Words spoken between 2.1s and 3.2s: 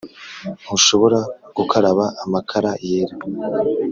amakara yera.